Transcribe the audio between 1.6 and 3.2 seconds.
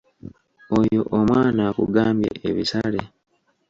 akugambye ebisale.